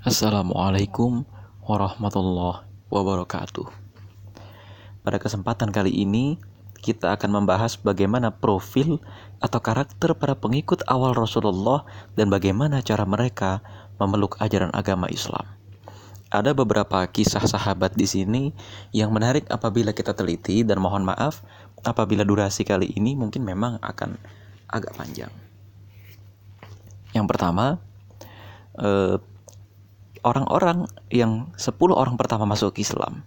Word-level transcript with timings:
Assalamualaikum 0.00 1.28
warahmatullahi 1.60 2.64
wabarakatuh. 2.88 3.68
Pada 5.04 5.20
kesempatan 5.20 5.68
kali 5.68 5.92
ini, 5.92 6.40
kita 6.80 7.12
akan 7.12 7.44
membahas 7.44 7.76
bagaimana 7.76 8.32
profil 8.32 8.96
atau 9.44 9.60
karakter 9.60 10.16
para 10.16 10.32
pengikut 10.32 10.80
awal 10.88 11.12
Rasulullah 11.12 11.84
dan 12.16 12.32
bagaimana 12.32 12.80
cara 12.80 13.04
mereka 13.04 13.60
memeluk 14.00 14.40
ajaran 14.40 14.72
agama 14.72 15.04
Islam. 15.12 15.44
Ada 16.32 16.56
beberapa 16.56 17.04
kisah 17.04 17.44
sahabat 17.44 17.92
di 17.92 18.08
sini 18.08 18.56
yang 18.96 19.12
menarik 19.12 19.52
apabila 19.52 19.92
kita 19.92 20.16
teliti 20.16 20.64
dan 20.64 20.80
mohon 20.80 21.04
maaf 21.04 21.44
apabila 21.84 22.24
durasi 22.24 22.64
kali 22.64 22.88
ini 22.96 23.20
mungkin 23.20 23.44
memang 23.44 23.76
akan 23.84 24.16
agak 24.64 24.96
panjang. 24.96 25.32
Yang 27.12 27.26
pertama, 27.28 27.76
eh, 28.80 29.20
orang-orang 30.22 30.88
yang 31.12 31.52
10 31.56 31.74
orang 31.92 32.16
pertama 32.20 32.44
masuk 32.48 32.76
Islam 32.80 33.26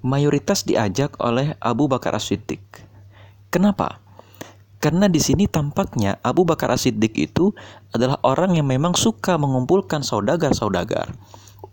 mayoritas 0.00 0.64
diajak 0.64 1.16
oleh 1.20 1.56
Abu 1.60 1.86
Bakar 1.86 2.16
As-Siddiq. 2.16 2.62
Kenapa? 3.52 4.00
Karena 4.80 5.12
di 5.12 5.20
sini 5.20 5.44
tampaknya 5.44 6.16
Abu 6.24 6.48
Bakar 6.48 6.72
As-Siddiq 6.72 7.12
itu 7.20 7.52
adalah 7.92 8.16
orang 8.24 8.56
yang 8.56 8.64
memang 8.64 8.96
suka 8.96 9.36
mengumpulkan 9.36 10.00
saudagar-saudagar 10.00 11.12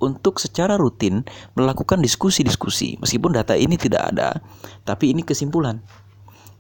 untuk 0.04 0.44
secara 0.44 0.76
rutin 0.76 1.24
melakukan 1.56 2.04
diskusi-diskusi. 2.04 3.00
Meskipun 3.00 3.32
data 3.32 3.56
ini 3.56 3.80
tidak 3.80 4.12
ada, 4.14 4.44
tapi 4.84 5.16
ini 5.16 5.24
kesimpulan. 5.24 5.80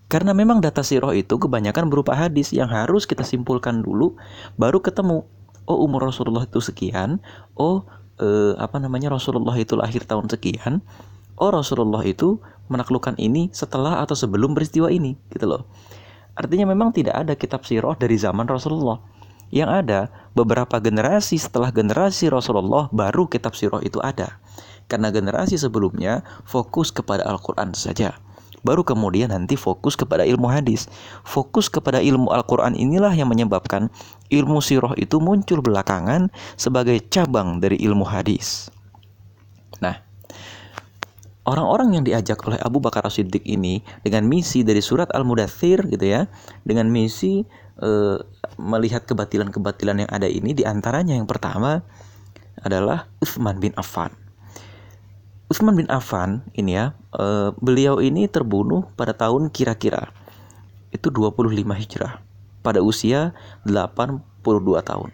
Karena 0.08 0.32
memang 0.32 0.64
data 0.64 0.88
siroh 0.88 1.12
itu 1.12 1.36
kebanyakan 1.36 1.92
berupa 1.92 2.16
hadis 2.16 2.56
yang 2.56 2.72
harus 2.72 3.04
kita 3.04 3.28
simpulkan 3.28 3.84
dulu 3.84 4.16
baru 4.56 4.80
ketemu. 4.80 5.28
Oh 5.68 5.84
umur 5.84 6.08
Rasulullah 6.10 6.48
itu 6.48 6.64
sekian. 6.64 7.20
Oh 7.60 7.84
eh, 8.18 8.56
apa 8.58 8.80
namanya 8.80 9.12
Rasulullah 9.14 9.54
itu 9.60 9.76
lahir 9.76 10.08
tahun 10.08 10.32
sekian. 10.32 10.82
Oh 11.38 11.54
Rasulullah 11.54 12.02
itu 12.08 12.40
menaklukkan 12.72 13.20
ini 13.20 13.52
setelah 13.54 14.02
atau 14.02 14.16
sebelum 14.16 14.56
peristiwa 14.56 14.88
ini 14.90 15.20
gitu 15.30 15.46
loh. 15.46 15.68
Artinya 16.34 16.70
memang 16.70 16.94
tidak 16.96 17.16
ada 17.18 17.34
kitab 17.36 17.68
siroh 17.68 17.94
dari 18.00 18.16
zaman 18.18 18.48
Rasulullah. 18.48 19.02
Yang 19.48 19.70
ada 19.86 20.00
beberapa 20.36 20.76
generasi 20.80 21.40
setelah 21.40 21.72
generasi 21.72 22.28
Rasulullah 22.28 22.92
baru 22.92 23.31
kitab 23.31 23.56
siroh 23.56 23.80
itu 23.80 24.00
ada. 24.04 24.40
Karena 24.88 25.12
generasi 25.12 25.59
sebelumnya 25.59 26.24
fokus 26.48 26.96
kepada 26.96 27.28
Al-Quran 27.28 27.76
saja 27.76 28.16
baru 28.66 28.81
kemudian 28.81 29.30
nanti 29.30 29.53
fokus 29.59 29.94
kepada 29.94 30.25
ilmu 30.25 30.50
hadis. 30.50 30.89
Fokus 31.27 31.69
kepada 31.69 32.02
ilmu 32.02 32.33
Al-Quran 32.33 32.73
inilah 32.73 33.13
yang 33.13 33.30
menyebabkan 33.30 33.89
ilmu 34.33 34.59
siroh 34.63 34.94
itu 34.97 35.22
muncul 35.22 35.61
belakangan 35.61 36.30
sebagai 36.58 36.97
cabang 37.11 37.61
dari 37.61 37.78
ilmu 37.81 38.03
hadis. 38.08 38.69
Nah, 39.80 40.02
orang-orang 41.45 42.00
yang 42.00 42.03
diajak 42.03 42.41
oleh 42.44 42.59
Abu 42.59 42.81
Bakar 42.83 43.05
As-Siddiq 43.05 43.45
ini 43.45 43.80
dengan 44.03 44.25
misi 44.25 44.66
dari 44.66 44.81
surat 44.81 45.08
Al-Mudathir 45.13 45.85
gitu 45.88 46.05
ya, 46.05 46.25
dengan 46.66 46.89
misi 46.89 47.45
e, 47.80 47.89
melihat 48.58 49.05
kebatilan-kebatilan 49.05 50.05
yang 50.05 50.11
ada 50.11 50.28
ini 50.28 50.52
di 50.58 50.66
antaranya 50.66 51.16
yang 51.16 51.30
pertama 51.30 51.85
adalah 52.66 53.05
Uthman 53.22 53.61
bin 53.61 53.72
Affan. 53.78 54.27
Utsman 55.48 55.80
bin 55.80 55.88
Affan 55.88 56.44
ini 56.59 56.76
ya, 56.76 56.92
e, 57.16 57.56
beliau 57.64 58.03
ini 58.03 58.28
terbunuh 58.28 58.84
pada 59.00 59.16
tahun 59.16 59.48
kira-kira 59.48 60.12
itu 60.92 61.08
25 61.08 61.48
Hijrah 61.72 62.20
pada 62.59 62.84
usia 62.84 63.31
82 63.64 64.20
tahun. 64.84 65.12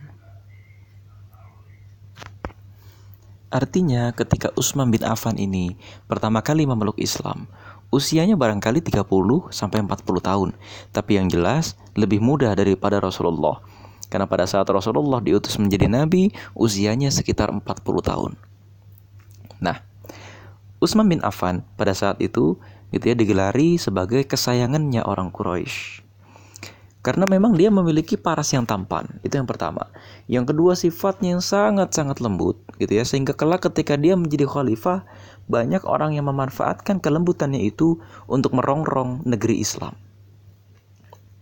Artinya 3.53 4.09
ketika 4.17 4.49
Utsman 4.57 4.89
bin 4.89 5.05
Affan 5.05 5.37
ini 5.37 5.77
pertama 6.09 6.41
kali 6.41 6.65
memeluk 6.65 6.97
Islam, 6.97 7.45
usianya 7.93 8.33
barangkali 8.33 8.81
30 8.81 9.05
sampai 9.53 9.85
40 9.85 10.01
tahun, 10.17 10.49
tapi 10.89 11.21
yang 11.21 11.29
jelas 11.29 11.77
lebih 11.93 12.17
muda 12.17 12.57
daripada 12.57 12.97
Rasulullah. 12.97 13.61
Karena 14.09 14.25
pada 14.25 14.49
saat 14.49 14.65
Rasulullah 14.65 15.21
diutus 15.21 15.61
menjadi 15.61 15.85
nabi, 15.85 16.33
usianya 16.57 17.13
sekitar 17.13 17.53
40 17.53 18.01
tahun. 18.01 18.33
Nah, 19.61 19.92
Utsman 20.83 21.07
bin 21.07 21.23
Affan 21.23 21.63
pada 21.79 21.95
saat 21.95 22.19
itu 22.19 22.59
gitu 22.91 23.05
ya 23.07 23.15
digelari 23.15 23.79
sebagai 23.79 24.27
kesayangannya 24.27 24.99
orang 25.07 25.31
Quraisy. 25.31 26.03
Karena 27.03 27.27
memang 27.27 27.55
dia 27.55 27.67
memiliki 27.67 28.15
paras 28.15 28.51
yang 28.55 28.63
tampan, 28.63 29.03
itu 29.27 29.35
yang 29.35 29.47
pertama. 29.47 29.91
Yang 30.27 30.55
kedua 30.55 30.71
sifatnya 30.75 31.35
yang 31.35 31.43
sangat-sangat 31.43 32.23
lembut 32.23 32.59
gitu 32.79 32.95
ya 32.95 33.03
sehingga 33.03 33.35
kelak 33.35 33.63
ketika 33.67 33.99
dia 33.99 34.15
menjadi 34.15 34.47
khalifah 34.47 35.03
banyak 35.51 35.83
orang 35.83 36.15
yang 36.15 36.31
memanfaatkan 36.31 37.03
kelembutannya 37.03 37.59
itu 37.59 37.99
untuk 38.27 38.55
merongrong 38.55 39.23
negeri 39.27 39.59
Islam. 39.59 39.99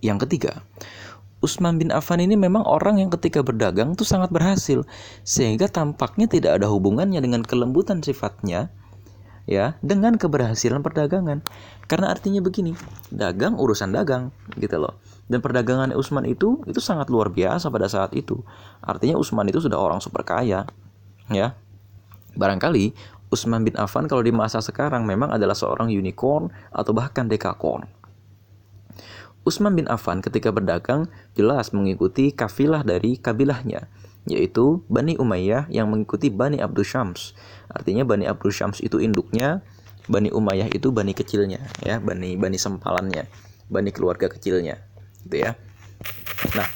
Yang 0.01 0.25
ketiga, 0.25 0.65
Utsman 1.45 1.77
bin 1.77 1.93
Affan 1.93 2.25
ini 2.25 2.33
memang 2.33 2.65
orang 2.65 2.97
yang 2.97 3.13
ketika 3.13 3.45
berdagang 3.45 3.93
tuh 3.93 4.05
sangat 4.05 4.33
berhasil 4.33 4.81
sehingga 5.21 5.69
tampaknya 5.69 6.25
tidak 6.25 6.57
ada 6.57 6.69
hubungannya 6.69 7.21
dengan 7.21 7.45
kelembutan 7.45 8.01
sifatnya 8.01 8.73
ya 9.49 9.77
dengan 9.81 10.17
keberhasilan 10.17 10.81
perdagangan. 10.81 11.41
Karena 11.89 12.13
artinya 12.13 12.39
begini 12.39 12.77
dagang 13.11 13.59
urusan 13.59 13.91
dagang 13.91 14.31
gitu 14.55 14.79
loh. 14.79 14.99
Dan 15.27 15.39
perdagangan 15.39 15.95
Usman 15.95 16.27
itu 16.27 16.59
itu 16.67 16.79
sangat 16.79 17.07
luar 17.07 17.31
biasa 17.31 17.71
pada 17.71 17.87
saat 17.87 18.11
itu. 18.15 18.39
Artinya 18.83 19.15
Usman 19.15 19.47
itu 19.47 19.59
sudah 19.63 19.79
orang 19.79 19.99
super 19.99 20.23
kaya 20.23 20.67
ya. 21.31 21.55
Barangkali 22.35 22.95
Usman 23.31 23.63
bin 23.63 23.75
Affan 23.79 24.11
kalau 24.11 24.23
di 24.23 24.35
masa 24.35 24.59
sekarang 24.59 25.07
memang 25.07 25.31
adalah 25.31 25.55
seorang 25.55 25.87
unicorn 25.87 26.51
atau 26.71 26.91
bahkan 26.91 27.31
dekakorn. 27.31 27.87
Usman 29.41 29.73
bin 29.73 29.87
Affan 29.87 30.21
ketika 30.21 30.53
berdagang 30.53 31.09
jelas 31.33 31.73
mengikuti 31.73 32.29
kafilah 32.29 32.85
dari 32.85 33.17
kabilahnya 33.17 33.89
yaitu 34.29 34.85
Bani 34.85 35.17
Umayyah 35.17 35.65
yang 35.73 35.89
mengikuti 35.89 36.29
Bani 36.29 36.61
Abdul 36.61 36.85
Syams. 36.85 37.33
Artinya 37.71 38.05
Bani 38.05 38.29
Abdul 38.29 38.53
Syams 38.53 38.83
itu 38.83 39.01
induknya, 39.01 39.65
Bani 40.09 40.33
Umayyah 40.33 40.69
itu 40.73 40.89
bani 40.89 41.13
kecilnya, 41.13 41.61
ya, 41.85 42.01
bani 42.01 42.35
bani 42.35 42.57
sempalannya, 42.57 43.29
bani 43.69 43.89
keluarga 43.93 44.27
kecilnya, 44.27 44.81
gitu 45.23 45.45
ya. 45.45 45.55
Nah, 46.57 46.67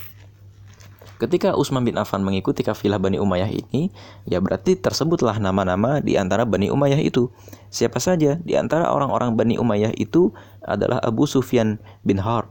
ketika 1.18 1.58
Utsman 1.58 1.82
bin 1.84 1.98
Affan 1.98 2.22
mengikuti 2.22 2.62
kafilah 2.62 3.02
Bani 3.02 3.18
Umayyah 3.18 3.50
ini, 3.50 3.90
ya 4.30 4.38
berarti 4.40 4.78
tersebutlah 4.78 5.42
nama-nama 5.42 6.00
di 6.00 6.16
antara 6.16 6.46
Bani 6.46 6.70
Umayyah 6.70 7.02
itu. 7.02 7.34
Siapa 7.74 8.00
saja 8.00 8.38
di 8.40 8.54
antara 8.56 8.94
orang-orang 8.94 9.34
Bani 9.36 9.56
Umayyah 9.58 9.98
itu 9.98 10.32
adalah 10.62 11.02
Abu 11.02 11.26
Sufyan 11.26 11.82
bin 12.06 12.22
Harb, 12.22 12.48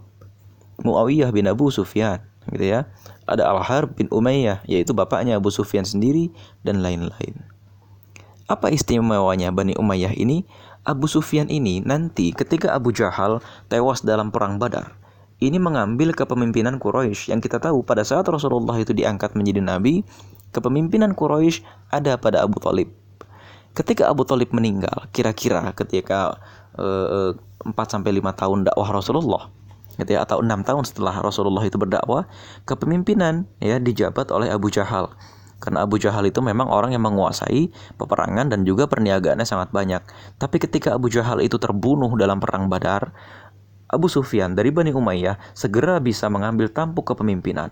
Muawiyah 0.82 1.30
bin 1.30 1.46
Abu 1.46 1.70
Sufyan, 1.70 2.20
gitu 2.52 2.64
ya. 2.64 2.90
Ada 3.24 3.48
Al-Harb 3.48 3.96
bin 3.96 4.10
Umayyah 4.12 4.64
yaitu 4.68 4.92
bapaknya 4.92 5.40
Abu 5.40 5.48
Sufyan 5.48 5.86
sendiri 5.86 6.28
dan 6.60 6.84
lain-lain. 6.84 7.40
Apa 8.44 8.68
istimewanya 8.68 9.48
Bani 9.54 9.72
Umayyah 9.78 10.12
ini? 10.12 10.44
Abu 10.84 11.08
Sufyan 11.08 11.48
ini 11.48 11.80
nanti 11.80 12.36
ketika 12.36 12.76
Abu 12.76 12.92
Jahal 12.92 13.40
tewas 13.72 14.04
dalam 14.04 14.28
perang 14.28 14.60
Badar, 14.60 15.00
ini 15.40 15.56
mengambil 15.56 16.12
kepemimpinan 16.12 16.76
Quraisy 16.76 17.32
yang 17.32 17.40
kita 17.40 17.56
tahu 17.56 17.80
pada 17.80 18.04
saat 18.04 18.28
Rasulullah 18.28 18.76
itu 18.76 18.92
diangkat 18.92 19.32
menjadi 19.32 19.64
nabi, 19.64 20.04
kepemimpinan 20.52 21.16
Quraisy 21.16 21.64
ada 21.88 22.20
pada 22.20 22.44
Abu 22.44 22.60
Talib. 22.60 22.92
Ketika 23.72 24.12
Abu 24.12 24.28
Talib 24.28 24.52
meninggal, 24.52 25.08
kira-kira 25.10 25.72
ketika 25.74 26.38
uh, 26.78 27.34
4 27.64 27.74
sampai 27.88 28.14
5 28.20 28.40
tahun 28.40 28.58
dakwah 28.68 28.88
Rasulullah, 28.92 29.50
gitu 29.98 30.18
ya 30.18 30.26
atau 30.26 30.42
enam 30.42 30.66
tahun 30.66 30.82
setelah 30.86 31.14
Rasulullah 31.22 31.62
itu 31.62 31.78
berdakwah 31.78 32.26
kepemimpinan 32.66 33.46
ya 33.62 33.78
dijabat 33.78 34.30
oleh 34.34 34.50
Abu 34.50 34.70
Jahal. 34.70 35.14
Karena 35.62 35.86
Abu 35.86 35.96
Jahal 35.96 36.28
itu 36.28 36.44
memang 36.44 36.68
orang 36.68 36.92
yang 36.92 37.00
menguasai 37.00 37.72
peperangan 37.96 38.52
dan 38.52 38.68
juga 38.68 38.84
perniagaannya 38.84 39.48
sangat 39.48 39.72
banyak. 39.72 40.02
Tapi 40.36 40.60
ketika 40.60 40.92
Abu 40.92 41.08
Jahal 41.08 41.40
itu 41.40 41.56
terbunuh 41.56 42.12
dalam 42.20 42.36
perang 42.36 42.68
Badar 42.68 43.16
Abu 43.88 44.10
Sufyan 44.10 44.58
dari 44.58 44.74
Bani 44.74 44.90
Umayyah 44.90 45.38
segera 45.54 46.02
bisa 46.02 46.26
mengambil 46.26 46.68
tampuk 46.68 47.14
kepemimpinan. 47.14 47.70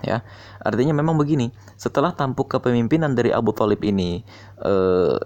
Ya 0.00 0.24
artinya 0.64 0.96
memang 0.96 1.20
begini 1.20 1.52
setelah 1.76 2.16
tampuk 2.16 2.48
kepemimpinan 2.48 3.12
dari 3.12 3.36
Abu 3.36 3.52
Talib 3.52 3.84
ini 3.84 4.24
eh, 4.64 5.16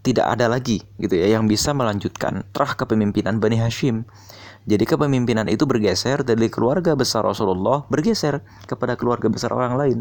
tidak 0.00 0.26
ada 0.36 0.48
lagi 0.48 0.80
gitu 0.96 1.12
ya 1.16 1.36
yang 1.36 1.44
bisa 1.44 1.76
melanjutkan 1.76 2.44
terah 2.56 2.72
kepemimpinan 2.72 3.36
Bani 3.36 3.60
Hashim 3.60 4.08
jadi 4.64 4.84
kepemimpinan 4.88 5.44
itu 5.52 5.68
bergeser 5.68 6.24
dari 6.24 6.48
keluarga 6.48 6.96
besar 6.96 7.20
Rasulullah 7.28 7.84
bergeser 7.92 8.40
kepada 8.64 8.96
keluarga 8.96 9.28
besar 9.28 9.52
orang 9.52 9.76
lain. 9.76 9.98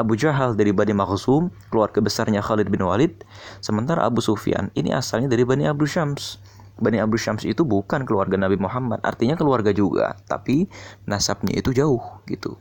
Abu 0.00 0.16
Jahal 0.16 0.56
dari 0.56 0.72
Bani 0.72 0.96
Makhzum, 0.96 1.52
keluarga 1.68 2.00
besarnya 2.00 2.40
Khalid 2.40 2.72
bin 2.72 2.80
Walid. 2.80 3.20
Sementara 3.60 4.08
Abu 4.08 4.24
Sufyan 4.24 4.72
ini 4.72 4.96
asalnya 4.96 5.28
dari 5.28 5.44
Bani 5.44 5.68
Abu 5.68 5.84
Syams. 5.84 6.40
Bani 6.80 6.96
Abu 7.04 7.20
Syams 7.20 7.44
itu 7.44 7.68
bukan 7.68 8.08
keluarga 8.08 8.40
Nabi 8.40 8.56
Muhammad, 8.56 9.04
artinya 9.04 9.36
keluarga 9.36 9.76
juga, 9.76 10.16
tapi 10.24 10.70
nasabnya 11.04 11.52
itu 11.58 11.74
jauh 11.76 12.00
gitu. 12.30 12.56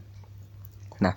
Nah, 1.00 1.16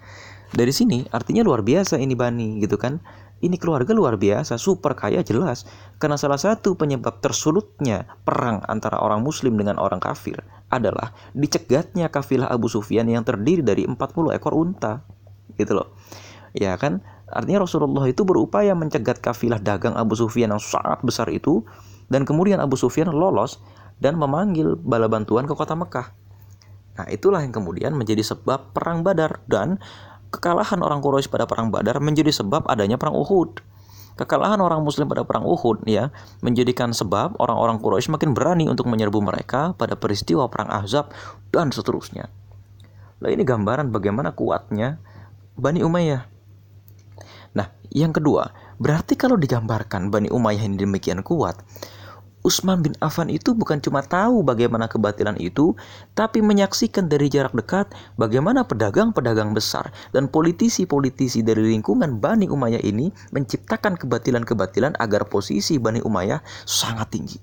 dari 0.55 0.71
sini 0.71 1.11
artinya 1.11 1.43
luar 1.43 1.67
biasa 1.67 1.99
ini 1.99 2.15
Bani 2.15 2.63
gitu 2.63 2.79
kan 2.79 3.03
ini 3.41 3.57
keluarga 3.57 3.97
luar 3.97 4.21
biasa, 4.21 4.61
super 4.61 4.93
kaya 4.93 5.25
jelas. 5.25 5.65
Karena 5.97 6.21
salah 6.21 6.37
satu 6.37 6.77
penyebab 6.77 7.25
tersulutnya 7.25 8.05
perang 8.25 8.61
antara 8.69 9.01
orang 9.01 9.25
muslim 9.25 9.57
dengan 9.57 9.81
orang 9.81 9.97
kafir 9.97 10.45
adalah 10.69 11.17
dicegatnya 11.33 12.13
kafilah 12.13 12.53
Abu 12.53 12.69
Sufyan 12.69 13.09
yang 13.09 13.25
terdiri 13.25 13.65
dari 13.65 13.89
40 13.89 13.97
ekor 14.37 14.53
unta. 14.53 15.01
Gitu 15.57 15.73
loh. 15.73 15.97
Ya 16.53 16.77
kan? 16.77 17.01
Artinya 17.31 17.65
Rasulullah 17.65 18.05
itu 18.11 18.27
berupaya 18.27 18.77
mencegat 18.77 19.23
kafilah 19.23 19.63
dagang 19.63 19.97
Abu 19.97 20.19
Sufyan 20.19 20.53
yang 20.53 20.63
sangat 20.63 21.01
besar 21.01 21.31
itu 21.31 21.63
dan 22.11 22.27
kemudian 22.27 22.59
Abu 22.59 22.75
Sufyan 22.75 23.09
lolos 23.09 23.63
dan 24.03 24.19
memanggil 24.19 24.75
bala 24.77 25.07
bantuan 25.07 25.47
ke 25.47 25.55
kota 25.55 25.79
Mekah. 25.79 26.11
Nah, 26.99 27.07
itulah 27.07 27.41
yang 27.41 27.55
kemudian 27.55 27.95
menjadi 27.95 28.21
sebab 28.21 28.75
perang 28.75 29.07
Badar 29.07 29.41
dan 29.47 29.79
Kekalahan 30.31 30.79
orang 30.83 31.03
Quraisy 31.03 31.27
pada 31.27 31.47
perang 31.51 31.75
Badar 31.75 31.99
menjadi 31.99 32.31
sebab 32.31 32.71
adanya 32.71 32.95
perang 32.95 33.19
Uhud. 33.19 33.63
Kekalahan 34.15 34.63
orang 34.63 34.85
Muslim 34.87 35.11
pada 35.11 35.27
perang 35.27 35.43
Uhud 35.43 35.83
ya 35.91 36.15
menjadikan 36.45 36.95
sebab 36.95 37.39
orang-orang 37.43 37.83
Quraisy 37.83 38.15
makin 38.15 38.31
berani 38.37 38.71
untuk 38.71 38.87
menyerbu 38.87 39.19
mereka 39.19 39.75
pada 39.75 39.99
peristiwa 39.99 40.47
perang 40.47 40.71
Ahzab 40.71 41.11
dan 41.51 41.75
seterusnya. 41.75 42.31
Nah 43.21 43.29
ini 43.29 43.43
gambaran 43.43 43.91
bagaimana 43.91 44.31
kuatnya 44.33 45.03
Bani 45.59 45.83
Umayyah. 45.83 46.23
Nah, 47.51 47.67
yang 47.91 48.15
kedua, 48.15 48.55
berarti 48.79 49.19
kalau 49.19 49.35
digambarkan 49.35 50.15
Bani 50.15 50.31
Umayyah 50.31 50.65
ini 50.65 50.79
demikian 50.79 51.27
kuat, 51.27 51.59
Utsman 52.41 52.81
bin 52.81 52.97
Affan 53.05 53.29
itu 53.29 53.53
bukan 53.53 53.85
cuma 53.85 54.01
tahu 54.01 54.41
bagaimana 54.41 54.89
kebatilan 54.89 55.37
itu, 55.37 55.77
tapi 56.17 56.41
menyaksikan 56.41 57.05
dari 57.05 57.29
jarak 57.29 57.53
dekat 57.53 57.93
bagaimana 58.17 58.65
pedagang-pedagang 58.65 59.53
besar 59.53 59.93
dan 60.17 60.25
politisi-politisi 60.25 61.45
dari 61.45 61.69
lingkungan 61.77 62.17
Bani 62.17 62.49
Umayyah 62.49 62.81
ini 62.81 63.13
menciptakan 63.37 64.01
kebatilan-kebatilan 64.01 64.97
agar 64.97 65.29
posisi 65.29 65.77
Bani 65.77 66.01
Umayyah 66.01 66.41
sangat 66.65 67.13
tinggi. 67.13 67.37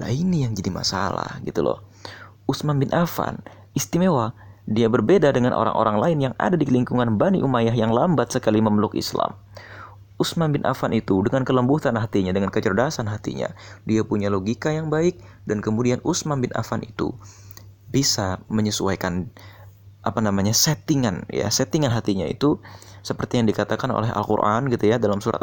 Nah 0.00 0.08
ini 0.08 0.48
yang 0.48 0.56
jadi 0.56 0.72
masalah 0.72 1.36
gitu 1.44 1.60
loh. 1.60 1.84
Utsman 2.48 2.80
bin 2.80 2.88
Affan 2.96 3.36
istimewa, 3.76 4.32
dia 4.64 4.88
berbeda 4.88 5.28
dengan 5.28 5.52
orang-orang 5.52 5.96
lain 6.00 6.18
yang 6.30 6.34
ada 6.40 6.56
di 6.56 6.64
lingkungan 6.64 7.20
Bani 7.20 7.44
Umayyah 7.44 7.76
yang 7.76 7.92
lambat 7.92 8.32
sekali 8.32 8.64
memeluk 8.64 8.96
Islam. 8.96 9.36
Utsman 10.20 10.52
bin 10.52 10.62
Affan 10.68 10.92
itu 10.92 11.18
dengan 11.24 11.42
kelembutan 11.42 11.96
hatinya, 11.96 12.30
dengan 12.30 12.52
kecerdasan 12.52 13.08
hatinya, 13.08 13.50
dia 13.88 14.04
punya 14.04 14.28
logika 14.28 14.70
yang 14.70 14.92
baik 14.92 15.18
dan 15.48 15.64
kemudian 15.64 15.98
Utsman 16.04 16.38
bin 16.44 16.52
Affan 16.52 16.84
itu 16.84 17.16
bisa 17.92 18.40
menyesuaikan 18.48 19.28
apa 20.02 20.18
namanya 20.18 20.50
settingan 20.50 21.30
ya 21.30 21.46
settingan 21.46 21.94
hatinya 21.94 22.26
itu 22.26 22.58
seperti 23.06 23.38
yang 23.38 23.46
dikatakan 23.46 23.86
oleh 23.94 24.10
Al-Qur'an 24.10 24.66
gitu 24.66 24.90
ya 24.90 24.98
dalam 24.98 25.22
surat 25.22 25.38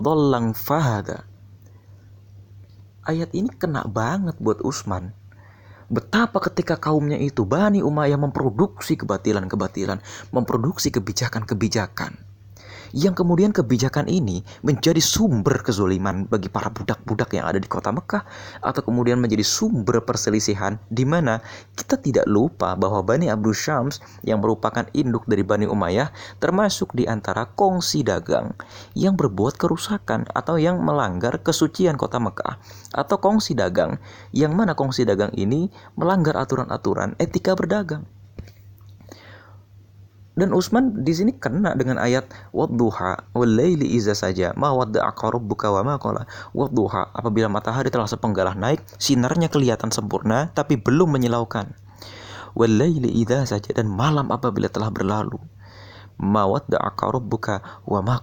dhallan 0.00 0.56
fahada. 0.56 1.24
Ayat 3.06 3.30
ini 3.32 3.48
kena 3.54 3.86
banget 3.86 4.34
buat 4.42 4.60
Utsman 4.66 5.14
Betapa 5.86 6.42
ketika 6.50 6.74
kaumnya 6.74 7.14
itu 7.14 7.46
Bani 7.46 7.78
Umayyah 7.78 8.18
memproduksi 8.18 8.98
kebatilan-kebatilan, 8.98 10.02
memproduksi 10.34 10.90
kebijakan-kebijakan 10.90 12.25
yang 12.94 13.14
kemudian 13.16 13.50
kebijakan 13.54 14.06
ini 14.06 14.44
menjadi 14.62 15.00
sumber 15.00 15.62
kezoliman 15.64 16.28
bagi 16.28 16.50
para 16.52 16.68
budak-budak 16.70 17.34
yang 17.34 17.46
ada 17.48 17.58
di 17.58 17.66
kota 17.66 17.94
Mekah 17.94 18.22
atau 18.62 18.82
kemudian 18.82 19.18
menjadi 19.18 19.42
sumber 19.42 20.02
perselisihan 20.04 20.76
di 20.90 21.06
mana 21.06 21.40
kita 21.74 21.98
tidak 21.98 22.26
lupa 22.26 22.74
bahwa 22.74 23.02
Bani 23.02 23.30
Abdul 23.30 23.56
Syams 23.56 24.02
yang 24.22 24.44
merupakan 24.44 24.86
induk 24.92 25.26
dari 25.26 25.42
Bani 25.42 25.66
Umayyah 25.66 26.12
termasuk 26.42 26.92
di 26.92 27.08
antara 27.08 27.48
kongsi 27.54 28.02
dagang 28.02 28.54
yang 28.98 29.14
berbuat 29.14 29.56
kerusakan 29.56 30.28
atau 30.34 30.58
yang 30.58 30.82
melanggar 30.82 31.40
kesucian 31.40 31.94
kota 31.94 32.18
Mekah 32.18 32.58
atau 32.92 33.16
kongsi 33.18 33.54
dagang 33.54 33.98
yang 34.34 34.52
mana 34.54 34.76
kongsi 34.76 35.06
dagang 35.06 35.30
ini 35.34 35.70
melanggar 35.94 36.36
aturan-aturan 36.36 37.14
etika 37.16 37.54
berdagang 37.54 38.04
dan 40.36 40.52
Utsman 40.52 41.00
di 41.00 41.16
sini 41.16 41.32
kena 41.32 41.72
dengan 41.72 41.96
ayat 41.96 42.28
wadduha 42.52 43.32
walaili 43.32 43.88
iza 43.96 44.12
saja 44.12 44.52
ma 44.52 44.68
wadda'a 44.68 45.16
rabbuka 45.16 45.72
wa 45.72 45.80
ma 45.80 45.96
qala. 45.96 46.28
Wadduha 46.52 47.16
apabila 47.16 47.48
matahari 47.48 47.88
telah 47.88 48.04
sepenggalah 48.04 48.52
naik 48.52 48.84
sinarnya 49.00 49.48
kelihatan 49.48 49.88
sempurna 49.88 50.52
tapi 50.52 50.76
belum 50.76 51.16
menyilaukan. 51.16 51.72
Walaili 52.52 53.08
idza 53.16 53.48
saja 53.48 53.72
dan 53.72 53.88
malam 53.88 54.28
apabila 54.28 54.68
telah 54.68 54.92
berlalu 54.92 55.40
ma 56.20 56.44
wadda'a 56.44 56.92
rabbuka 57.00 57.84
wa 57.88 58.04
ma 58.04 58.20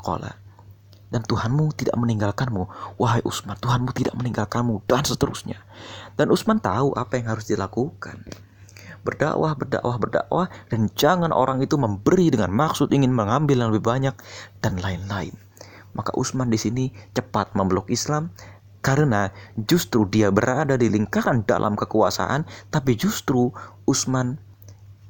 dan 1.13 1.21
Tuhanmu 1.21 1.77
tidak 1.77 1.93
meninggalkanmu 1.93 2.97
wahai 2.97 3.21
Utsman 3.21 3.57
Tuhanmu 3.57 3.93
tidak 3.93 4.17
meninggalkanmu 4.17 4.85
dan 4.85 5.05
seterusnya. 5.05 5.61
Dan 6.13 6.29
Utsman 6.29 6.61
tahu 6.61 6.93
apa 6.93 7.17
yang 7.17 7.33
harus 7.33 7.49
dilakukan 7.49 8.21
berdakwah, 9.03 9.53
berdakwah, 9.55 9.95
berdakwah, 9.99 10.47
dan 10.71 10.89
jangan 10.95 11.35
orang 11.35 11.59
itu 11.61 11.75
memberi 11.75 12.31
dengan 12.31 12.51
maksud 12.51 12.89
ingin 12.95 13.11
mengambil 13.11 13.63
yang 13.63 13.69
lebih 13.75 13.85
banyak 13.85 14.15
dan 14.63 14.79
lain-lain. 14.79 15.35
Maka 15.93 16.15
Utsman 16.17 16.49
di 16.49 16.57
sini 16.57 16.89
cepat 17.13 17.53
memeluk 17.53 17.91
Islam 17.91 18.33
karena 18.83 19.31
justru 19.55 20.03
dia 20.09 20.27
berada 20.33 20.75
di 20.75 20.91
lingkaran 20.91 21.47
dalam 21.47 21.79
kekuasaan, 21.79 22.43
tapi 22.73 22.97
justru 22.99 23.53
Utsman 23.87 24.41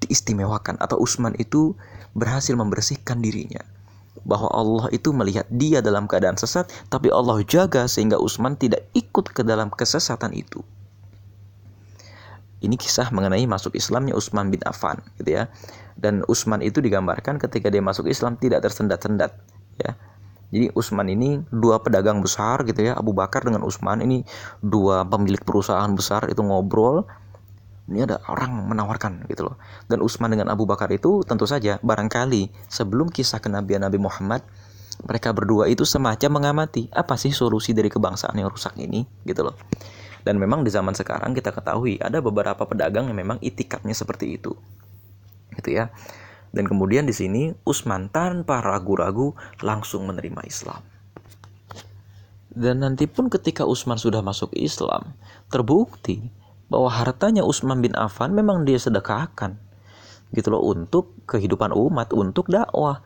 diistimewakan 0.04 0.78
atau 0.84 1.00
Utsman 1.00 1.34
itu 1.39 1.74
berhasil 2.13 2.54
membersihkan 2.54 3.24
dirinya 3.24 3.63
bahwa 4.24 4.48
Allah 4.54 4.86
itu 4.94 5.10
melihat 5.12 5.50
dia 5.50 5.81
dalam 5.81 6.07
keadaan 6.07 6.38
sesat, 6.39 6.69
tapi 6.88 7.10
Allah 7.10 7.42
jaga 7.44 7.89
sehingga 7.89 8.22
Utsman 8.22 8.56
tidak 8.56 8.88
ikut 8.96 9.34
ke 9.34 9.42
dalam 9.44 9.74
kesesatan 9.74 10.31
itu. 10.38 10.63
Ini 12.63 12.80
kisah 12.80 13.12
mengenai 13.12 13.44
masuk 13.44 13.75
Islamnya 13.75 14.15
Utsman 14.15 14.48
bin 14.48 14.63
Affan 14.63 15.04
gitu 15.19 15.36
ya. 15.36 15.51
Dan 16.00 16.24
Utsman 16.31 16.63
itu 16.63 16.80
digambarkan 16.80 17.36
ketika 17.38 17.68
dia 17.68 17.83
masuk 17.83 18.07
Islam 18.07 18.39
tidak 18.39 18.63
tersendat-sendat 18.63 19.36
ya. 19.83 20.00
Jadi 20.54 20.69
Utsman 20.77 21.10
ini 21.10 21.42
dua 21.50 21.81
pedagang 21.83 22.24
besar 22.24 22.62
gitu 22.63 22.86
ya, 22.86 22.94
Abu 22.94 23.12
Bakar 23.12 23.44
dengan 23.44 23.65
Utsman 23.65 24.00
ini 24.00 24.24
dua 24.62 25.04
pemilik 25.04 25.42
perusahaan 25.42 25.89
besar 25.92 26.30
itu 26.31 26.39
ngobrol. 26.39 27.04
Ini 27.83 28.07
ada 28.07 28.24
orang 28.31 28.71
menawarkan 28.71 29.27
gitu 29.27 29.51
loh. 29.51 29.60
Dan 29.92 30.00
Utsman 30.00 30.31
dengan 30.31 30.48
Abu 30.48 30.63
Bakar 30.63 30.88
itu 30.94 31.19
tentu 31.27 31.44
saja 31.44 31.83
barangkali 31.83 32.71
sebelum 32.71 33.12
kisah 33.12 33.44
kenabian 33.44 33.84
Nabi 33.84 34.00
Muhammad 34.00 34.46
mereka 35.03 35.34
berdua 35.34 35.65
itu 35.67 35.84
semacam 35.84 36.39
mengamati 36.39 36.88
apa 36.93 37.17
sih 37.17 37.34
solusi 37.34 37.74
dari 37.74 37.89
kebangsaan 37.89 38.38
yang 38.38 38.48
rusak 38.48 38.77
ini 38.77 39.03
gitu 39.25 39.41
loh. 39.50 39.58
Dan 40.24 40.39
memang 40.39 40.63
di 40.63 40.72
zaman 40.72 40.96
sekarang 40.96 41.36
kita 41.36 41.51
ketahui 41.51 42.00
ada 42.00 42.24
beberapa 42.24 42.63
pedagang 42.63 43.12
yang 43.12 43.20
memang 43.20 43.38
itikatnya 43.44 43.92
seperti 43.92 44.39
itu. 44.39 44.56
Gitu 45.56 45.70
ya. 45.75 45.92
Dan 46.53 46.70
kemudian 46.70 47.03
di 47.03 47.13
sini 47.13 47.51
Usman 47.68 48.13
tanpa 48.13 48.63
ragu-ragu 48.63 49.36
langsung 49.60 50.08
menerima 50.08 50.42
Islam. 50.48 50.82
Dan 52.53 52.86
nanti 52.86 53.10
pun 53.10 53.34
ketika 53.34 53.65
Usman 53.65 53.98
sudah 53.98 54.22
masuk 54.22 54.53
Islam, 54.53 55.18
terbukti 55.50 56.30
bahwa 56.70 56.94
hartanya 56.94 57.42
Usman 57.42 57.82
bin 57.82 57.98
Affan 57.98 58.38
memang 58.38 58.62
dia 58.63 58.77
sedekahkan 58.77 59.58
gitu 60.34 60.50
loh 60.50 60.65
untuk 60.65 61.13
kehidupan 61.30 61.74
umat, 61.74 62.13
untuk 62.13 62.50
dakwah. 62.50 63.06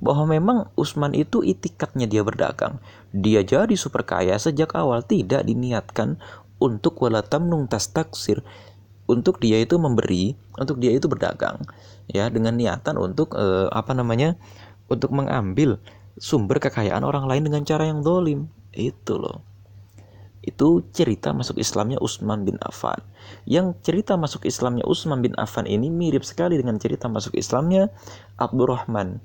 Bahwa 0.00 0.24
memang 0.32 0.58
Usman 0.78 1.12
itu 1.12 1.44
itikatnya 1.44 2.08
dia 2.08 2.24
berdagang. 2.24 2.80
Dia 3.12 3.44
jadi 3.44 3.74
super 3.74 4.06
kaya 4.06 4.38
sejak 4.38 4.72
awal 4.72 5.04
tidak 5.04 5.44
diniatkan 5.44 6.16
untuk 6.60 7.00
wala 7.00 7.24
tamnung 7.24 7.66
taksir 7.66 8.44
untuk 9.10 9.42
dia 9.42 9.58
itu 9.58 9.74
memberi, 9.74 10.38
untuk 10.54 10.78
dia 10.78 10.94
itu 10.94 11.10
berdagang 11.10 11.58
ya 12.06 12.30
dengan 12.30 12.54
niatan 12.54 12.94
untuk 12.94 13.34
eh, 13.34 13.66
apa 13.74 13.90
namanya? 13.96 14.38
untuk 14.90 15.14
mengambil 15.14 15.78
sumber 16.18 16.58
kekayaan 16.58 17.06
orang 17.06 17.30
lain 17.30 17.46
dengan 17.46 17.62
cara 17.62 17.86
yang 17.86 18.02
dolim 18.02 18.50
itu 18.74 19.14
loh 19.14 19.38
itu 20.40 20.80
cerita 20.96 21.36
masuk 21.36 21.60
Islamnya 21.60 22.00
Utsman 22.00 22.48
bin 22.48 22.56
Affan. 22.64 22.96
Yang 23.44 23.76
cerita 23.84 24.16
masuk 24.16 24.48
Islamnya 24.48 24.88
Utsman 24.88 25.20
bin 25.20 25.36
Affan 25.36 25.68
ini 25.68 25.92
mirip 25.92 26.24
sekali 26.24 26.56
dengan 26.56 26.80
cerita 26.80 27.12
masuk 27.12 27.36
Islamnya 27.36 27.92
Abdurrahman 28.40 29.20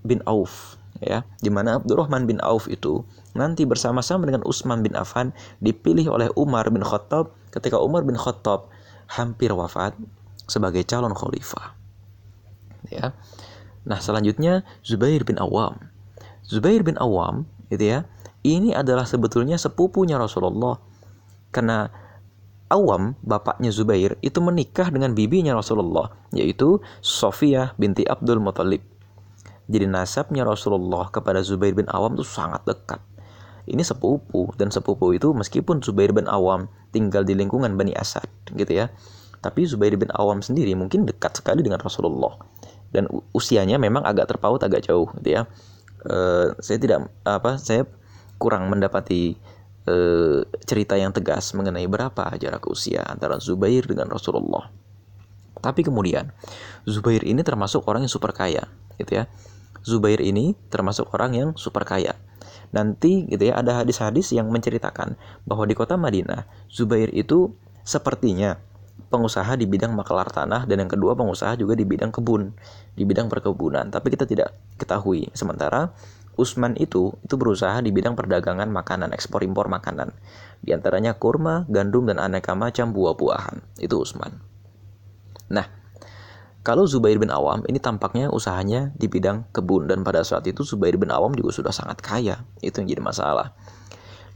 bin 0.00 0.24
Auf 0.24 0.80
ya 1.04 1.22
di 1.44 1.52
mana 1.52 1.78
Abdurrahman 1.78 2.24
bin 2.24 2.40
Auf 2.40 2.64
itu 2.66 3.04
nanti 3.38 3.62
bersama-sama 3.64 4.26
dengan 4.26 4.42
Utsman 4.42 4.82
bin 4.82 4.98
Affan 4.98 5.30
dipilih 5.62 6.10
oleh 6.10 6.28
Umar 6.34 6.66
bin 6.74 6.82
Khattab. 6.82 7.32
Ketika 7.54 7.78
Umar 7.78 8.02
bin 8.02 8.18
Khattab 8.18 8.68
hampir 9.08 9.54
wafat 9.54 9.94
sebagai 10.50 10.82
calon 10.84 11.14
khalifah. 11.14 11.78
Ya. 12.90 13.16
Nah 13.88 14.02
selanjutnya 14.02 14.66
Zubair 14.82 15.22
bin 15.22 15.40
Awam. 15.40 15.78
Zubair 16.44 16.82
bin 16.84 16.98
Awam 17.00 17.48
itu 17.72 17.84
ya 17.84 18.04
ini 18.46 18.72
adalah 18.72 19.08
sebetulnya 19.08 19.56
sepupunya 19.56 20.16
Rasulullah. 20.16 20.78
Karena 21.48 21.88
Awam, 22.68 23.16
bapaknya 23.24 23.72
Zubair, 23.72 24.20
itu 24.20 24.44
menikah 24.44 24.92
dengan 24.92 25.16
bibinya 25.16 25.56
Rasulullah, 25.56 26.12
yaitu 26.36 26.84
Sofiyah 27.00 27.72
binti 27.80 28.04
Abdul 28.04 28.44
Muthalib. 28.44 28.84
Jadi 29.68 29.88
nasabnya 29.88 30.44
Rasulullah 30.44 31.08
kepada 31.08 31.40
Zubair 31.40 31.72
bin 31.72 31.88
Awam 31.88 32.20
itu 32.20 32.28
sangat 32.28 32.64
dekat. 32.68 33.00
Ini 33.68 33.84
sepupu 33.84 34.50
dan 34.56 34.72
sepupu 34.72 35.12
itu 35.12 35.30
meskipun 35.36 35.84
Zubair 35.84 36.16
bin 36.16 36.24
Awam 36.24 36.72
tinggal 36.90 37.22
di 37.22 37.36
lingkungan 37.36 37.76
Bani 37.76 37.92
Asad 37.92 38.26
gitu 38.56 38.72
ya. 38.72 38.88
Tapi 39.44 39.68
Zubair 39.68 39.94
bin 39.94 40.08
Awam 40.10 40.40
sendiri 40.40 40.72
mungkin 40.74 41.04
dekat 41.04 41.38
sekali 41.38 41.60
dengan 41.60 41.78
Rasulullah 41.78 42.40
dan 42.88 43.04
usianya 43.36 43.76
memang 43.76 44.02
agak 44.08 44.32
terpaut 44.32 44.64
agak 44.64 44.88
jauh 44.88 45.06
gitu 45.20 45.36
ya. 45.36 45.42
E, 46.02 46.16
saya 46.58 46.78
tidak 46.80 47.12
apa 47.28 47.60
saya 47.60 47.84
kurang 48.40 48.72
mendapati 48.72 49.36
Eh, 49.88 50.40
cerita 50.68 51.00
yang 51.00 51.16
tegas 51.16 51.56
mengenai 51.56 51.88
berapa 51.88 52.28
jarak 52.36 52.68
usia 52.68 53.00
antara 53.08 53.40
Zubair 53.40 53.88
dengan 53.88 54.12
Rasulullah. 54.12 54.68
Tapi 55.64 55.80
kemudian 55.80 56.28
Zubair 56.84 57.24
ini 57.24 57.40
termasuk 57.40 57.88
orang 57.88 58.04
yang 58.04 58.12
super 58.12 58.36
kaya, 58.36 58.68
gitu 59.00 59.16
ya. 59.16 59.24
Zubair 59.80 60.20
ini 60.20 60.52
termasuk 60.68 61.08
orang 61.16 61.32
yang 61.32 61.48
super 61.56 61.88
kaya. 61.88 62.20
Nanti 62.74 63.24
gitu 63.28 63.48
ya 63.48 63.60
ada 63.60 63.80
hadis-hadis 63.80 64.32
yang 64.36 64.52
menceritakan 64.52 65.16
bahwa 65.48 65.64
di 65.64 65.72
kota 65.72 65.96
Madinah 65.96 66.44
Zubair 66.68 67.08
itu 67.16 67.56
sepertinya 67.86 68.60
pengusaha 69.08 69.56
di 69.56 69.64
bidang 69.64 69.96
makelar 69.96 70.28
tanah 70.28 70.68
dan 70.68 70.84
yang 70.84 70.90
kedua 70.90 71.16
pengusaha 71.16 71.56
juga 71.56 71.72
di 71.78 71.88
bidang 71.88 72.12
kebun, 72.12 72.52
di 72.92 73.02
bidang 73.08 73.32
perkebunan. 73.32 73.88
Tapi 73.88 74.12
kita 74.12 74.28
tidak 74.28 74.52
ketahui. 74.76 75.32
Sementara 75.32 75.94
Usman 76.38 76.78
itu 76.78 77.18
itu 77.26 77.34
berusaha 77.34 77.82
di 77.82 77.90
bidang 77.90 78.14
perdagangan 78.14 78.70
makanan, 78.70 79.10
ekspor 79.10 79.42
impor 79.42 79.66
makanan. 79.66 80.14
Di 80.62 80.70
antaranya 80.70 81.18
kurma, 81.18 81.66
gandum 81.66 82.06
dan 82.06 82.22
aneka 82.22 82.54
macam 82.54 82.94
buah-buahan. 82.94 83.82
Itu 83.82 84.02
Usman. 84.02 84.38
Nah, 85.50 85.66
kalau 86.68 86.84
Zubair 86.84 87.16
bin 87.16 87.32
Awam 87.32 87.64
ini 87.64 87.80
tampaknya 87.80 88.28
usahanya 88.28 88.92
di 88.92 89.08
bidang 89.08 89.48
kebun 89.56 89.88
dan 89.88 90.04
pada 90.04 90.20
saat 90.20 90.44
itu 90.44 90.68
Zubair 90.68 91.00
bin 91.00 91.08
Awam 91.08 91.32
juga 91.32 91.56
sudah 91.56 91.72
sangat 91.72 92.04
kaya. 92.04 92.44
Itu 92.60 92.84
yang 92.84 92.92
jadi 92.92 93.00
masalah. 93.00 93.56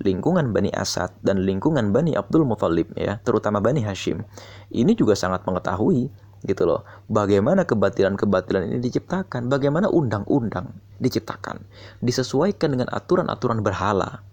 Lingkungan 0.01 0.49
Bani 0.49 0.73
Asad 0.73 1.13
dan 1.21 1.45
lingkungan 1.45 1.93
Bani 1.93 2.17
Abdul 2.17 2.49
Muthalib 2.49 2.89
ya, 2.97 3.21
terutama 3.21 3.61
Bani 3.61 3.85
Hashim, 3.85 4.25
ini 4.73 4.97
juga 4.97 5.13
sangat 5.13 5.45
mengetahui 5.45 6.09
gitu 6.49 6.65
loh. 6.65 6.89
Bagaimana 7.13 7.69
kebatilan-kebatilan 7.69 8.65
ini 8.65 8.81
diciptakan, 8.81 9.53
bagaimana 9.53 9.93
undang-undang 9.93 10.73
diciptakan, 11.05 11.69
disesuaikan 12.01 12.73
dengan 12.73 12.89
aturan-aturan 12.97 13.61
berhala. 13.61 14.25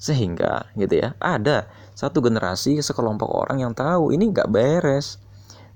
Sehingga 0.00 0.72
gitu 0.80 0.96
ya, 0.96 1.12
ada 1.20 1.68
satu 1.92 2.24
generasi 2.24 2.80
sekelompok 2.80 3.28
orang 3.28 3.68
yang 3.68 3.76
tahu 3.76 4.16
ini 4.16 4.32
nggak 4.32 4.48
beres. 4.48 5.20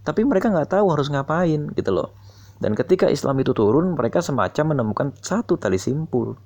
Tapi 0.03 0.27
mereka 0.27 0.51
nggak 0.51 0.79
tahu 0.79 0.87
harus 0.91 1.09
ngapain 1.11 1.71
gitu 1.75 1.91
loh. 1.95 2.15
Dan 2.59 2.79
ketika 2.79 3.11
Islam 3.11 3.43
itu 3.43 3.51
turun, 3.55 3.99
mereka 3.99 4.23
semacam 4.23 4.75
menemukan 4.75 5.09
satu 5.19 5.59
tali 5.59 5.79
simpul. 5.79 6.39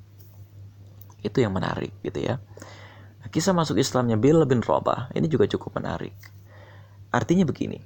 Itu 1.20 1.44
yang 1.44 1.52
menarik 1.52 1.92
gitu 2.00 2.20
ya. 2.25 2.40
Kisah 3.28 3.52
masuk 3.52 3.76
Islamnya 3.76 4.16
Bill 4.16 4.44
bin 4.48 4.64
Rabah 4.64 5.12
ini 5.12 5.28
juga 5.28 5.44
cukup 5.50 5.76
menarik. 5.76 6.14
Artinya 7.12 7.44
begini, 7.44 7.80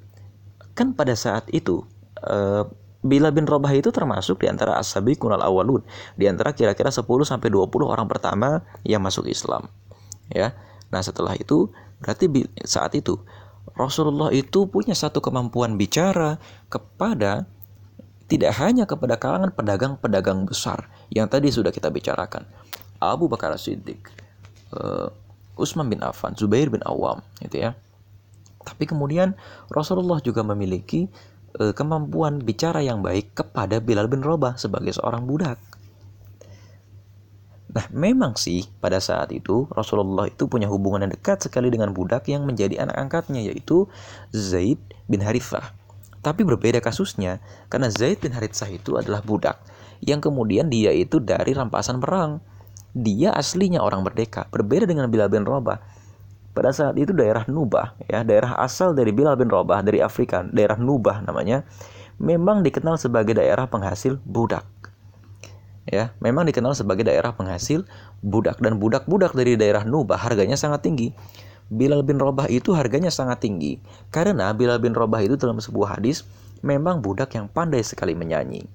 kan 0.79 0.95
pada 0.95 1.17
saat 1.17 1.49
itu 1.51 1.83
uh, 2.23 2.67
Bila 3.01 3.33
bin 3.33 3.49
Robah 3.49 3.73
itu 3.73 3.89
termasuk 3.89 4.45
di 4.45 4.47
antara 4.53 4.77
asabi 4.77 5.17
kunal 5.17 5.41
awalun, 5.41 5.81
di 6.21 6.29
antara 6.29 6.53
kira-kira 6.53 6.93
10 6.93 7.09
sampai 7.25 7.49
20 7.49 7.89
orang 7.89 8.05
pertama 8.05 8.61
yang 8.85 9.01
masuk 9.01 9.25
Islam. 9.25 9.73
Ya. 10.29 10.53
Nah, 10.93 11.01
setelah 11.01 11.33
itu 11.33 11.73
berarti 12.05 12.29
saat 12.69 12.93
itu 12.93 13.17
Rasulullah 13.77 14.33
itu 14.35 14.69
punya 14.69 14.93
satu 14.93 15.23
kemampuan 15.25 15.77
bicara 15.81 16.37
kepada 16.69 17.49
tidak 18.31 18.55
hanya 18.63 18.87
kepada 18.87 19.19
kalangan 19.19 19.51
pedagang-pedagang 19.51 20.47
besar 20.47 20.87
yang 21.11 21.27
tadi 21.27 21.51
sudah 21.51 21.75
kita 21.75 21.91
bicarakan. 21.91 22.47
Abu 23.01 23.27
Bakar 23.27 23.57
Siddiq, 23.57 23.99
uh, 24.77 25.09
Utsman 25.57 25.89
bin 25.89 26.05
Affan, 26.05 26.37
Zubair 26.37 26.71
bin 26.71 26.85
Awam, 26.85 27.25
gitu 27.43 27.59
ya. 27.59 27.75
Tapi 28.61 28.85
kemudian 28.85 29.35
Rasulullah 29.73 30.21
juga 30.21 30.45
memiliki 30.45 31.09
e, 31.57 31.73
kemampuan 31.73 32.45
bicara 32.45 32.85
yang 32.85 33.01
baik 33.01 33.33
kepada 33.33 33.81
Bilal 33.81 34.07
bin 34.07 34.21
Robah 34.21 34.61
sebagai 34.61 34.93
seorang 34.93 35.25
budak. 35.25 35.57
Nah, 37.71 37.87
memang 37.95 38.35
sih 38.35 38.67
pada 38.83 38.99
saat 38.99 39.31
itu 39.31 39.71
Rasulullah 39.71 40.27
itu 40.27 40.51
punya 40.51 40.67
hubungan 40.67 41.07
yang 41.07 41.13
dekat 41.15 41.47
sekali 41.47 41.71
dengan 41.71 41.95
budak 41.95 42.27
yang 42.27 42.43
menjadi 42.43 42.83
anak 42.83 42.99
angkatnya 42.99 43.47
yaitu 43.47 43.87
Zaid 44.35 44.83
bin 45.07 45.23
Harithah. 45.23 45.71
Tapi 46.21 46.43
berbeda 46.43 46.83
kasusnya 46.83 47.39
karena 47.71 47.87
Zaid 47.89 48.19
bin 48.19 48.35
Harithah 48.35 48.69
itu 48.69 48.99
adalah 48.99 49.23
budak 49.23 49.63
yang 50.03 50.19
kemudian 50.19 50.67
dia 50.67 50.91
itu 50.91 51.23
dari 51.23 51.55
rampasan 51.55 52.03
perang. 52.03 52.43
Dia 52.91 53.31
aslinya 53.31 53.79
orang 53.79 54.03
merdeka, 54.03 54.51
berbeda 54.51 54.83
dengan 54.83 55.07
Bilal 55.07 55.31
bin 55.31 55.47
Robah 55.47 55.79
pada 56.51 56.75
saat 56.75 56.99
itu 56.99 57.15
daerah 57.15 57.47
Nubah 57.47 57.95
ya 58.11 58.27
daerah 58.27 58.59
asal 58.59 58.93
dari 58.93 59.15
Bilal 59.15 59.39
bin 59.39 59.47
Rabah 59.47 59.87
dari 59.87 60.03
Afrika 60.03 60.43
daerah 60.43 60.75
Nubah 60.77 61.23
namanya 61.23 61.63
memang 62.19 62.67
dikenal 62.67 62.99
sebagai 62.99 63.39
daerah 63.39 63.71
penghasil 63.71 64.19
budak 64.27 64.67
ya 65.89 66.13
memang 66.21 66.45
dikenal 66.49 66.77
sebagai 66.77 67.09
daerah 67.09 67.33
penghasil 67.33 67.89
budak 68.21 68.61
dan 68.61 68.77
budak-budak 68.77 69.33
dari 69.33 69.57
daerah 69.57 69.85
Nubah 69.87 70.21
harganya 70.21 70.59
sangat 70.59 70.85
tinggi 70.85 71.13
Bilal 71.71 72.03
bin 72.03 72.19
Rabah 72.19 72.51
itu 72.51 72.75
harganya 72.75 73.09
sangat 73.09 73.47
tinggi 73.47 73.79
karena 74.11 74.51
Bilal 74.53 74.83
bin 74.83 74.93
Rabah 74.93 75.23
itu 75.23 75.39
dalam 75.41 75.63
sebuah 75.63 75.97
hadis 75.97 76.27
memang 76.61 77.01
budak 77.01 77.33
yang 77.33 77.49
pandai 77.49 77.81
sekali 77.81 78.13
menyanyi 78.13 78.67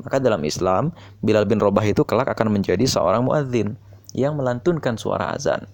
maka 0.00 0.16
dalam 0.22 0.40
Islam 0.46 0.94
Bilal 1.20 1.44
bin 1.44 1.60
Rabah 1.60 1.84
itu 1.84 2.06
kelak 2.06 2.30
akan 2.30 2.54
menjadi 2.54 2.86
seorang 2.86 3.26
muadzin 3.26 3.76
yang 4.16 4.38
melantunkan 4.38 4.96
suara 4.96 5.34
azan 5.34 5.68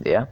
ya 0.00 0.30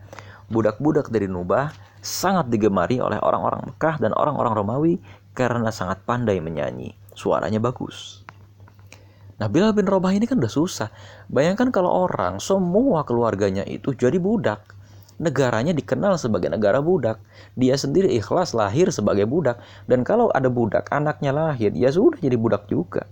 budak-budak 0.48 1.12
dari 1.12 1.28
Nubah 1.28 1.88
sangat 2.00 2.48
digemari 2.48 3.02
oleh 3.02 3.20
orang-orang 3.20 3.68
Mekah 3.68 4.00
dan 4.00 4.16
orang-orang 4.16 4.52
Romawi 4.54 4.94
karena 5.36 5.70
sangat 5.70 6.02
pandai 6.02 6.42
menyanyi. 6.42 6.96
Suaranya 7.14 7.62
bagus. 7.62 8.26
Nah 9.38 9.46
Bilal 9.46 9.70
bin 9.70 9.86
Robah 9.86 10.10
ini 10.10 10.26
kan 10.26 10.42
udah 10.42 10.50
susah. 10.50 10.90
Bayangkan 11.30 11.70
kalau 11.70 12.10
orang 12.10 12.42
semua 12.42 13.06
keluarganya 13.06 13.62
itu 13.62 13.94
jadi 13.94 14.18
budak. 14.18 14.74
Negaranya 15.18 15.74
dikenal 15.74 16.18
sebagai 16.18 16.50
negara 16.50 16.78
budak. 16.82 17.22
Dia 17.54 17.74
sendiri 17.74 18.10
ikhlas 18.18 18.54
lahir 18.54 18.90
sebagai 18.90 19.26
budak. 19.26 19.58
Dan 19.86 20.02
kalau 20.02 20.30
ada 20.30 20.46
budak, 20.46 20.90
anaknya 20.90 21.34
lahir, 21.34 21.74
ya 21.74 21.90
sudah 21.90 22.18
jadi 22.22 22.38
budak 22.38 22.66
juga. 22.70 23.06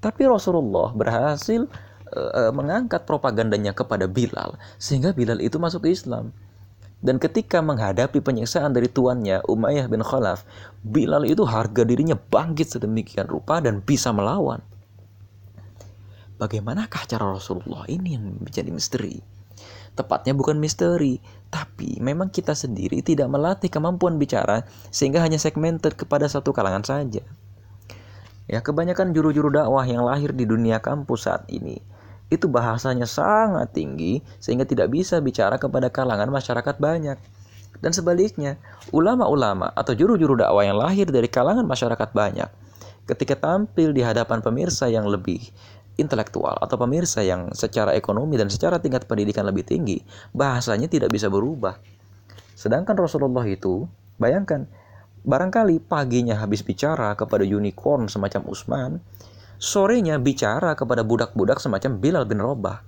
Tapi 0.00 0.24
Rasulullah 0.24 0.96
berhasil 0.96 1.68
uh, 2.16 2.52
mengangkat 2.56 3.04
propagandanya 3.04 3.76
kepada 3.76 4.08
Bilal 4.08 4.56
sehingga 4.80 5.12
Bilal 5.12 5.44
itu 5.44 5.60
masuk 5.60 5.84
Islam. 5.84 6.32
Dan 7.00 7.16
ketika 7.16 7.64
menghadapi 7.64 8.20
penyiksaan 8.20 8.76
dari 8.76 8.84
tuannya 8.84 9.40
Umayyah 9.48 9.88
bin 9.88 10.04
Khalaf, 10.04 10.44
Bilal 10.84 11.24
itu 11.24 11.48
harga 11.48 11.80
dirinya 11.84 12.16
bangkit 12.16 12.76
sedemikian 12.76 13.24
rupa 13.24 13.60
dan 13.64 13.80
bisa 13.80 14.12
melawan. 14.12 14.60
Bagaimanakah 16.40 17.04
cara 17.04 17.36
Rasulullah 17.36 17.84
ini 17.84 18.16
yang 18.16 18.40
menjadi 18.40 18.72
misteri? 18.72 19.20
Tepatnya 19.92 20.32
bukan 20.32 20.56
misteri, 20.56 21.20
tapi 21.52 22.00
memang 22.00 22.32
kita 22.32 22.56
sendiri 22.56 23.04
tidak 23.04 23.28
melatih 23.28 23.68
kemampuan 23.68 24.16
bicara 24.16 24.64
sehingga 24.88 25.20
hanya 25.20 25.36
segmented 25.36 26.00
kepada 26.00 26.24
satu 26.32 26.56
kalangan 26.56 26.80
saja. 26.80 27.20
Ya, 28.48 28.64
kebanyakan 28.64 29.12
juru-juru 29.12 29.52
dakwah 29.52 29.84
yang 29.84 30.00
lahir 30.08 30.32
di 30.32 30.48
dunia 30.48 30.80
kampus 30.80 31.28
saat 31.28 31.44
ini 31.52 31.76
itu 32.32 32.48
bahasanya 32.48 33.04
sangat 33.04 33.76
tinggi 33.76 34.24
sehingga 34.40 34.64
tidak 34.64 34.88
bisa 34.94 35.20
bicara 35.20 35.60
kepada 35.60 35.92
kalangan 35.92 36.32
masyarakat 36.32 36.80
banyak. 36.80 37.20
Dan 37.84 37.92
sebaliknya, 37.92 38.56
ulama-ulama 38.96 39.76
atau 39.76 39.92
juru-juru 39.92 40.40
dakwah 40.40 40.64
yang 40.64 40.80
lahir 40.80 41.04
dari 41.04 41.28
kalangan 41.28 41.68
masyarakat 41.68 42.10
banyak 42.16 42.48
ketika 43.10 43.34
tampil 43.34 43.90
di 43.90 44.06
hadapan 44.06 44.38
pemirsa 44.38 44.86
yang 44.86 45.10
lebih 45.10 45.50
intelektual 46.00 46.56
atau 46.56 46.80
pemirsa 46.80 47.20
yang 47.20 47.52
secara 47.52 47.92
ekonomi 47.92 48.40
dan 48.40 48.48
secara 48.48 48.80
tingkat 48.80 49.04
pendidikan 49.04 49.44
lebih 49.44 49.68
tinggi, 49.68 50.00
bahasanya 50.32 50.88
tidak 50.88 51.12
bisa 51.12 51.28
berubah. 51.28 51.76
Sedangkan 52.56 52.96
Rasulullah 52.96 53.44
itu, 53.44 53.84
bayangkan, 54.16 54.64
barangkali 55.24 55.84
paginya 55.84 56.40
habis 56.40 56.64
bicara 56.64 57.12
kepada 57.12 57.44
unicorn 57.44 58.08
semacam 58.08 58.42
Usman, 58.48 58.92
sorenya 59.60 60.16
bicara 60.16 60.72
kepada 60.72 61.04
budak-budak 61.04 61.60
semacam 61.60 62.00
Bilal 62.00 62.24
bin 62.24 62.40
Robah. 62.40 62.80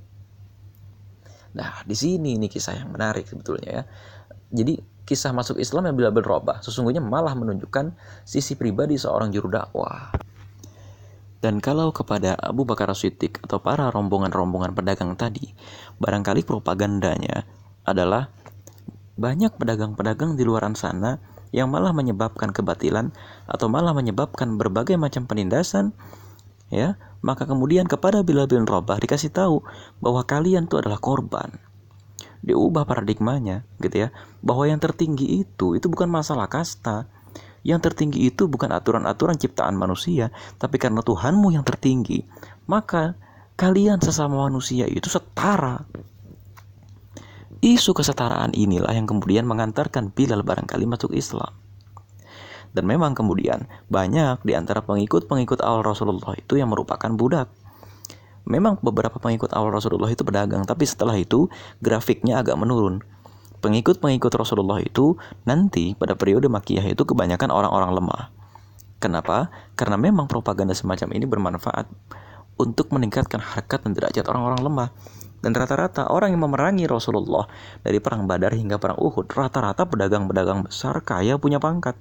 Nah, 1.52 1.84
di 1.84 1.92
sini 1.92 2.40
ini 2.40 2.48
kisah 2.48 2.80
yang 2.80 2.96
menarik 2.96 3.28
sebetulnya 3.28 3.68
ya. 3.68 3.82
Jadi 4.52 4.80
kisah 5.04 5.36
masuk 5.36 5.60
Islam 5.60 5.92
yang 5.92 5.96
Bilal 6.00 6.16
bin 6.16 6.24
Robah 6.24 6.64
sesungguhnya 6.64 7.04
malah 7.04 7.36
menunjukkan 7.36 7.92
sisi 8.24 8.56
pribadi 8.56 8.96
seorang 8.96 9.28
juru 9.28 9.52
dakwah. 9.52 10.31
Dan 11.42 11.58
kalau 11.58 11.90
kepada 11.90 12.38
Abu 12.38 12.62
Bakar 12.62 12.94
Siddiq 12.94 13.42
atau 13.42 13.58
para 13.58 13.90
rombongan-rombongan 13.90 14.78
pedagang 14.78 15.18
tadi, 15.18 15.50
barangkali 15.98 16.46
propagandanya 16.46 17.42
adalah 17.82 18.30
banyak 19.18 19.58
pedagang-pedagang 19.58 20.38
di 20.38 20.46
luaran 20.46 20.78
sana 20.78 21.18
yang 21.50 21.68
malah 21.68 21.90
menyebabkan 21.90 22.54
kebatilan 22.54 23.10
atau 23.50 23.66
malah 23.66 23.92
menyebabkan 23.92 24.54
berbagai 24.54 24.94
macam 24.94 25.26
penindasan 25.26 25.92
ya. 26.70 26.96
Maka 27.22 27.46
kemudian 27.46 27.86
kepada 27.86 28.22
Bilal 28.26 28.50
bin 28.50 28.66
Rabah 28.66 28.98
dikasih 28.98 29.30
tahu 29.30 29.62
bahwa 30.02 30.26
kalian 30.26 30.66
itu 30.66 30.78
adalah 30.78 30.98
korban. 30.98 31.58
Diubah 32.42 32.82
paradigmanya 32.82 33.62
gitu 33.78 34.06
ya. 34.06 34.08
Bahwa 34.42 34.66
yang 34.66 34.82
tertinggi 34.82 35.42
itu 35.46 35.78
itu 35.78 35.86
bukan 35.86 36.10
masalah 36.10 36.50
kasta 36.50 37.06
yang 37.62 37.78
tertinggi 37.78 38.26
itu 38.26 38.50
bukan 38.50 38.70
aturan-aturan 38.74 39.38
ciptaan 39.38 39.78
manusia 39.78 40.30
tapi 40.58 40.78
karena 40.78 41.02
Tuhanmu 41.02 41.54
yang 41.54 41.62
tertinggi 41.62 42.26
maka 42.66 43.14
kalian 43.54 44.02
sesama 44.02 44.46
manusia 44.46 44.86
itu 44.86 45.06
setara 45.06 45.86
Isu 47.62 47.94
kesetaraan 47.94 48.50
inilah 48.58 48.90
yang 48.90 49.06
kemudian 49.06 49.46
mengantarkan 49.46 50.10
Bilal 50.10 50.42
barangkali 50.42 50.82
masuk 50.82 51.14
Islam. 51.14 51.54
Dan 52.74 52.90
memang 52.90 53.14
kemudian 53.14 53.70
banyak 53.86 54.42
di 54.42 54.58
antara 54.58 54.82
pengikut-pengikut 54.82 55.62
awal 55.62 55.86
Rasulullah 55.86 56.34
itu 56.34 56.58
yang 56.58 56.74
merupakan 56.74 57.06
budak. 57.14 57.54
Memang 58.50 58.82
beberapa 58.82 59.14
pengikut 59.22 59.54
awal 59.54 59.70
Rasulullah 59.70 60.10
itu 60.10 60.26
pedagang, 60.26 60.66
tapi 60.66 60.90
setelah 60.90 61.14
itu 61.14 61.46
grafiknya 61.78 62.42
agak 62.42 62.58
menurun. 62.58 63.06
Pengikut-pengikut 63.62 64.34
Rasulullah 64.34 64.82
itu 64.82 65.14
nanti 65.46 65.94
pada 65.94 66.18
periode 66.18 66.50
Makiyah 66.50 66.82
itu 66.90 67.06
kebanyakan 67.06 67.54
orang-orang 67.54 67.94
lemah. 67.94 68.22
Kenapa? 68.98 69.54
Karena 69.78 69.94
memang 69.94 70.26
propaganda 70.26 70.74
semacam 70.74 71.14
ini 71.14 71.26
bermanfaat 71.30 71.86
untuk 72.58 72.90
meningkatkan 72.90 73.38
harkat 73.38 73.86
dan 73.86 73.94
derajat 73.94 74.26
orang-orang 74.26 74.60
lemah. 74.66 74.88
Dan 75.42 75.54
rata-rata 75.58 76.06
orang 76.06 76.34
yang 76.34 76.42
memerangi 76.46 76.86
Rasulullah 76.86 77.50
dari 77.82 77.98
perang 77.98 78.30
Badar 78.30 78.54
hingga 78.54 78.78
perang 78.78 78.98
Uhud, 78.98 79.26
rata-rata 79.30 79.86
pedagang-pedagang 79.86 80.66
besar 80.66 81.02
kaya 81.02 81.34
punya 81.38 81.58
pangkat. 81.58 81.98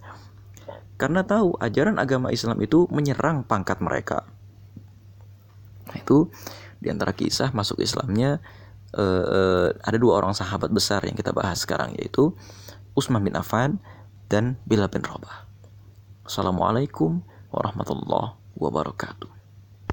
Karena 0.98 1.26
tahu 1.26 1.58
ajaran 1.58 1.98
agama 1.98 2.30
Islam 2.30 2.62
itu 2.62 2.86
menyerang 2.94 3.42
pangkat 3.42 3.82
mereka. 3.82 4.30
Itu 5.98 6.30
di 6.78 6.94
antara 6.94 7.18
kisah 7.18 7.50
masuk 7.54 7.82
Islamnya 7.82 8.42
uh, 8.96 9.26
uh, 9.26 9.68
ada 9.84 9.98
dua 9.98 10.20
orang 10.24 10.36
sahabat 10.36 10.72
besar 10.72 11.04
yang 11.08 11.16
kita 11.16 11.32
bahas 11.32 11.64
sekarang 11.64 11.96
yaitu 12.00 12.36
Utsman 12.96 13.24
bin 13.24 13.36
Affan 13.36 13.80
dan 14.28 14.60
Bilal 14.68 14.92
bin 14.92 15.04
Rabah. 15.04 15.48
Assalamualaikum 16.28 17.24
warahmatullahi 17.52 18.40
wabarakatuh. 18.56 19.41